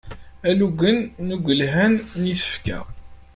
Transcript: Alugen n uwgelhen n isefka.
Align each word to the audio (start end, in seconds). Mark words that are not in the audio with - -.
Alugen 0.49 0.97
n 1.25 1.27
uwgelhen 1.35 1.93
n 2.21 2.23
isefka. 2.33 2.79